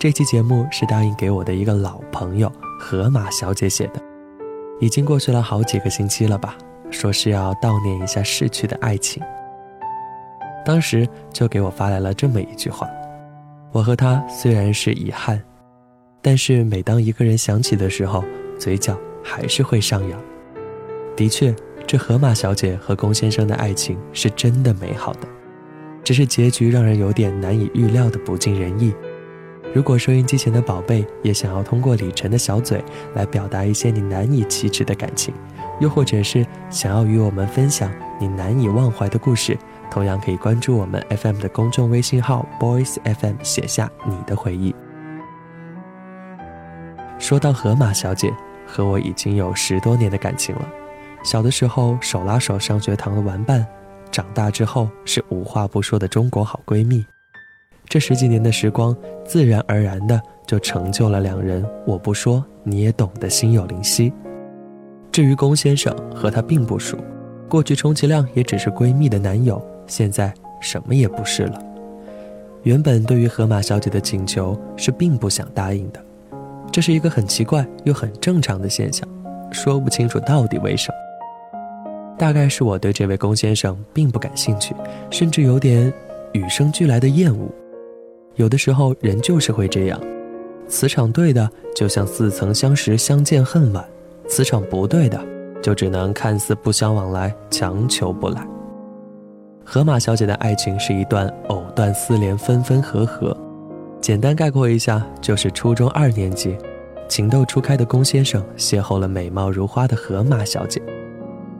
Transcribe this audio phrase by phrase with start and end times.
[0.00, 4.00] 这期节目是答应给我的一个老朋友河马小姐写的，
[4.78, 6.56] 已经过去了好几个星期了吧？
[6.88, 9.20] 说是要悼念一下逝去的爱情。
[10.64, 12.88] 当时就给我发来了这么一句话：
[13.72, 15.42] 我和他虽然是遗憾，
[16.22, 18.22] 但是每当一个人想起的时候，
[18.56, 20.20] 嘴角还是会上扬。
[21.16, 21.52] 的确，
[21.88, 25.26] 这河马小姐和龚先生的爱情是真的美好的，
[26.04, 28.94] 只是结局让人有点难以预料的不尽人意。
[29.78, 35.32] 如果收音机前的宝贝也想要通过李晨的小嘴来表达一些你难以启齿的感情，
[35.78, 39.56] 又或者是想要与我们分享你难以忘怀的故事，
[39.88, 44.74] 同样可以关注我们 FM 的公众微信号 Boys FM，写下你的回忆。
[47.20, 48.34] 说到河马小姐，
[48.66, 50.68] 和我已经有十多年的感情了。
[51.22, 53.64] 小的时候手拉手上学堂的玩伴，
[54.10, 57.06] 长大之后是无话不说的中国好闺蜜。
[57.88, 58.94] 这十几年的时光，
[59.24, 64.12] 自然而然的就成就了两人我不说你也懂的心有灵犀。
[65.10, 66.98] 至于龚先生和他并不熟，
[67.48, 71.58] 过去充其量也只是闺蜜的男友，现在什么也不是了。
[72.62, 76.04] 原本对于河马小姐的请求是并不想答应的，
[76.70, 79.08] 这是一个很奇怪又很正常的现象，
[79.50, 80.98] 说不清楚到底为什么。
[82.18, 84.74] 大概是我对这位龚先生并不感兴趣，
[85.10, 85.90] 甚至有点
[86.32, 87.48] 与生俱来的厌恶。
[88.38, 90.00] 有的时候人就是会这样，
[90.68, 93.84] 磁场对的就像似曾相识相见恨晚，
[94.28, 95.20] 磁场不对的
[95.60, 98.46] 就只能看似不相往来强求不来。
[99.64, 103.36] 河马小姐的爱情是一段藕断丝连分分合合，
[104.00, 106.56] 简单概括一下就是初中二年级，
[107.08, 110.80] 情窦初开的龚先生邂逅了美貌如花的河马小姐，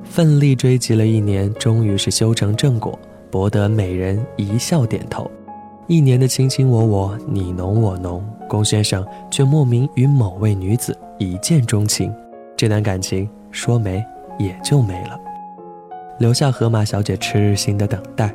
[0.04, 2.96] 奋力追击了一年，终于是修成正果，
[3.32, 5.28] 博得美人一笑点头。
[5.88, 12.14] 一年的卿卿我我，你侬我侬，龚先生却莫名与某位女子一见钟情，
[12.54, 14.04] 这段感情说没
[14.38, 15.18] 也就没了，
[16.18, 18.30] 留下河马小姐痴心的等待。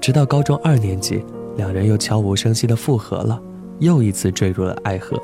[0.00, 1.24] 直到高中二年级，
[1.56, 3.40] 两人又悄无声息的复合了，
[3.78, 5.16] 又一次坠入了爱河。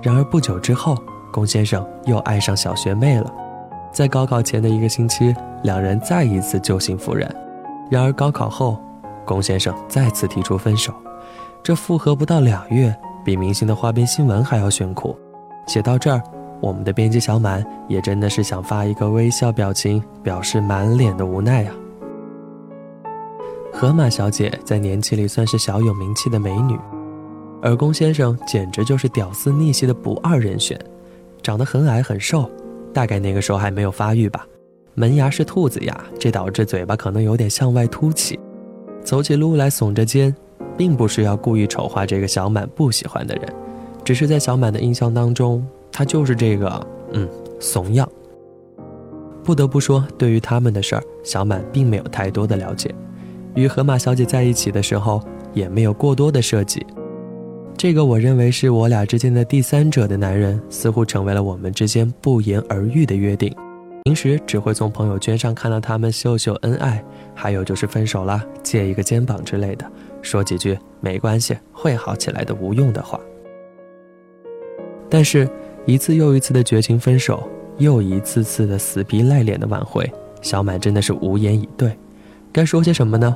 [0.00, 0.96] 然而不久之后，
[1.32, 3.34] 龚先生又爱上小学妹了，
[3.90, 5.34] 在高考前的一个星期，
[5.64, 7.28] 两人再一次旧情复燃。
[7.90, 8.78] 然而高考后。
[9.24, 10.92] 龚先生再次提出分手，
[11.62, 15.18] 这复合不到两月，比明星的花边新闻还要炫酷。
[15.66, 16.22] 写到这儿，
[16.60, 21.74] 我们的编辑小满也真的是想发一个微笑表情，表示满脸的无奈啊。
[23.72, 26.78] 河马小姐在年纪里算是小有名气的美女，
[27.60, 30.78] 而龚先生简直就是屌丝逆袭的不二人选，
[31.42, 32.48] 长得很矮很瘦，
[32.92, 34.46] 大概那个时候还没有发育吧，
[34.94, 38.38] 门牙是兔子牙，这导致嘴巴可能有点向外凸起。
[39.04, 40.34] 走起路来耸着肩，
[40.76, 43.44] 并不是要故意丑化这个小满不喜欢的人，
[44.02, 47.28] 只是在小满的印象当中，他就是这个嗯
[47.60, 48.08] 怂样。
[49.44, 52.92] 不得不说，对于他们的事儿，小满并没有太多的了解，
[53.54, 55.22] 与河马小姐在一起的时候，
[55.52, 56.84] 也没有过多的设计。
[57.76, 63.54] 这个我认为是我俩之间的第三者的男人，似乎成为了我们之间不言而喻的约定。
[64.06, 67.02] 平时只会从朋友圈上看到他们秀秀恩爱，
[67.34, 73.18] 还有就是分手了借一个肩膀之类的，说几句没关系会好起来的无用的话。
[75.08, 75.48] 但是，
[75.86, 77.48] 一次又一次的绝情分手，
[77.78, 81.98] 又一次次的死皮赖脸的挽回，小满真的是无言以对。
[82.52, 83.34] 该说些什么呢？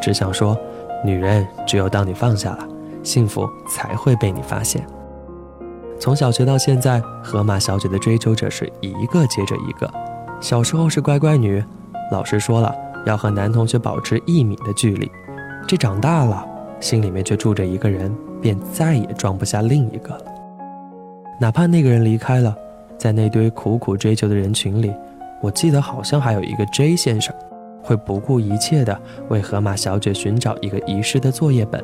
[0.00, 0.56] 只想说，
[1.04, 2.68] 女人只有当你放下了，
[3.02, 4.86] 幸福才会被你发现。
[5.98, 9.92] 从小学到现在，河马小姐的追求者是一个接着一个。
[10.44, 11.64] 小时候是乖乖女，
[12.12, 12.70] 老师说了
[13.06, 15.10] 要和男同学保持一米的距离。
[15.66, 16.46] 这长大了，
[16.80, 20.24] 心里面却住着一个人，便再也装不下另一个了。
[21.40, 22.54] 哪怕那个人离开了，
[22.98, 24.92] 在那堆苦苦追求的人群里，
[25.40, 27.34] 我记得好像还有一个 J 先生，
[27.82, 29.00] 会不顾一切的
[29.30, 31.82] 为河马小姐寻找一个遗失的作业本，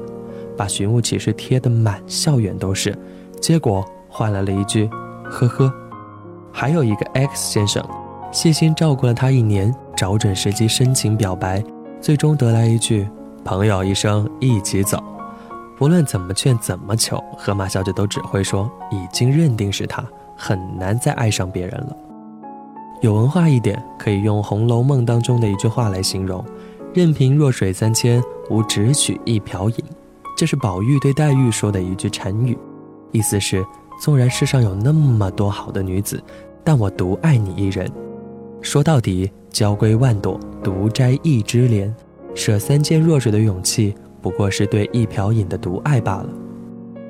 [0.55, 2.95] 把寻物启事贴得满校园都是，
[3.41, 3.83] 结果。
[4.13, 4.91] 换来了一句
[5.25, 5.73] “呵呵”，
[6.53, 7.83] 还有一个 X 先生，
[8.33, 11.63] 细心照顾了他一年，找准时机深情表白，
[12.01, 13.09] 最终得来一句
[13.45, 15.03] “朋友一生一起走”。
[15.81, 20.05] 无论怎么劝怎么求，河马小姐都只会说已经认定是他，
[20.37, 21.97] 很难再爱上别人了。
[23.01, 26.45] 有文化一点，可以用《红楼梦》当中的一句话来形容
[26.95, 29.77] ：“任凭弱水三千，吾只取一瓢饮。”
[30.37, 32.57] 这是宝玉对黛玉说的一句禅语，
[33.11, 33.65] 意思是：
[34.01, 36.23] 纵然世上有那么多好的女子，
[36.63, 37.91] 但我独爱你一人。
[38.63, 41.95] 说到底，娇闺万朵，独摘一枝莲。
[42.35, 46.29] 舍三千弱水的勇气，不过是对一瓢饮的独爱罢了。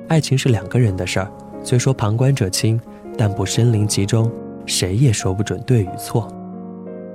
[0.07, 1.31] 爱情是两个人的事儿，
[1.63, 2.79] 虽说旁观者清，
[3.17, 4.31] 但不身临其中，
[4.65, 6.27] 谁也说不准对与错。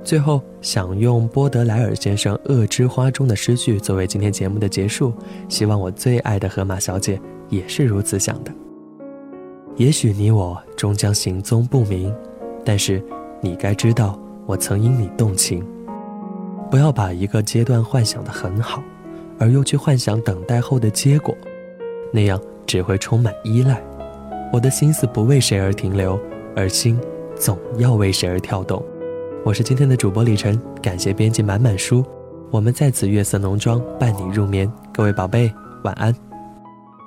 [0.05, 5.13] 最后，想用波德莱尔先生《恶之花》中的诗句作为今天节目的结束，
[5.49, 8.53] 希望我最爱的河马小姐也是如此想的。
[9.75, 12.15] 也许你我终将行踪不明，
[12.65, 13.03] 但是
[13.41, 15.67] 你该知道，我曾因你动情。
[16.71, 18.83] 不要把一个阶段幻想的很好，
[19.39, 21.37] 而又去幻想等待后的结果，
[22.13, 23.83] 那样只会充满依赖。
[24.53, 26.19] 我的心思不为谁而停留，
[26.55, 26.99] 而心
[27.37, 28.83] 总要为谁而跳动。
[29.45, 32.05] 我是今天的主播李晨，感谢编辑满满书，
[32.51, 34.71] 我们在此月色浓妆伴你入眠。
[34.93, 35.53] 各位宝贝，
[35.85, 36.26] 晚安。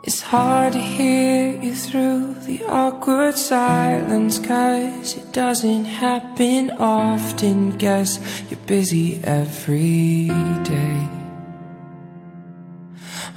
[0.01, 7.77] It's hard to hear you through the awkward silence Cause it doesn't happen often.
[7.77, 8.19] Guess
[8.49, 10.29] you're busy every
[10.63, 11.07] day.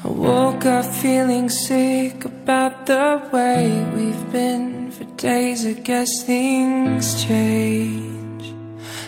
[0.05, 5.67] I woke up feeling sick about the way we've been for days.
[5.67, 8.55] I guess things change.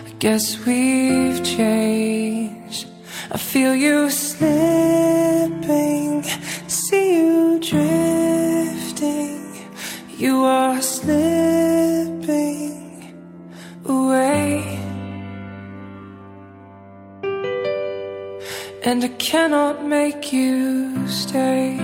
[0.05, 2.87] I guess we've changed.
[3.31, 5.95] I feel you slipping
[7.75, 9.41] drifting,
[10.17, 12.77] you are slipping
[13.85, 14.79] away.
[18.87, 21.79] And I cannot make you stay.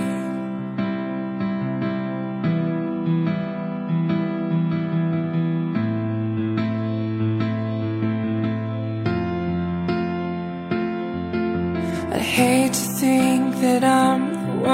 [12.18, 14.01] I hate to think that I'm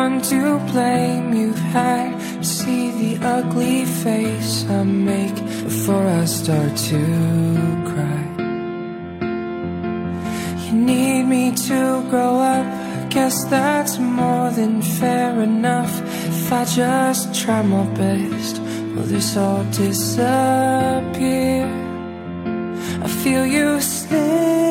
[0.09, 1.35] one to blame.
[1.35, 5.35] You've had to see the ugly face I make
[5.69, 7.03] before I start to
[7.91, 8.23] cry.
[10.65, 12.67] You need me to grow up.
[13.11, 15.93] Guess that's more than fair enough.
[16.33, 18.55] If I just try my best,
[18.95, 21.65] will this all disappear?
[23.07, 24.68] I feel you slipping,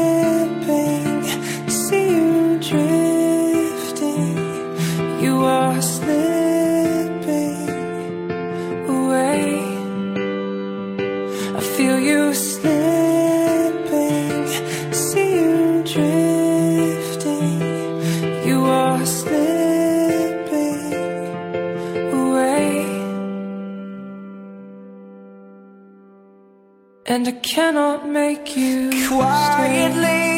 [5.81, 7.69] slipping
[8.89, 9.61] away.
[11.55, 14.47] I feel you slipping,
[14.91, 17.61] see you drifting.
[18.47, 20.93] You are slipping
[22.21, 22.85] away.
[27.05, 30.01] And I cannot make you quietly.
[30.01, 30.37] Stay.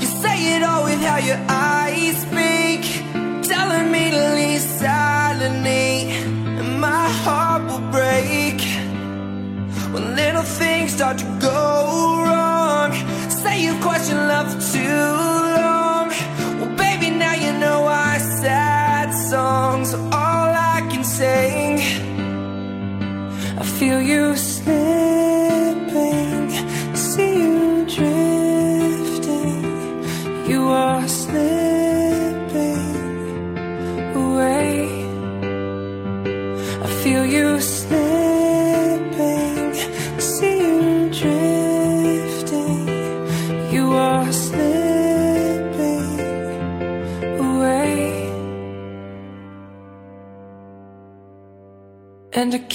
[0.00, 2.84] You say it all with how your eyes speak.
[4.78, 6.10] Telling me
[6.58, 8.60] And my heart will break
[9.92, 11.55] When little things start to go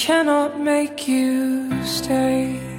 [0.01, 2.70] cannot make you stay